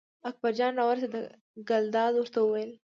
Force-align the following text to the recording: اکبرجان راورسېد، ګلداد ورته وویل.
اکبرجان 0.29 0.73
راورسېد، 0.79 1.13
ګلداد 1.69 2.13
ورته 2.17 2.39
وویل. 2.41 2.71